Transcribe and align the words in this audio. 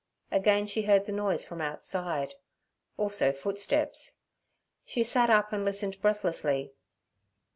Again 0.31 0.65
she 0.65 0.81
heard 0.81 1.05
the 1.05 1.11
noise 1.11 1.45
from 1.45 1.61
outside, 1.61 2.33
also 2.97 3.31
footsteps. 3.31 4.17
She 4.83 5.03
sat 5.03 5.29
up 5.29 5.53
and 5.53 5.63
listened 5.63 6.01
breathlessly. 6.01 6.73